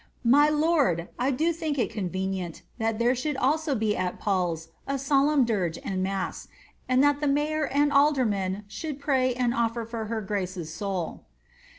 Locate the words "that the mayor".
7.03-7.67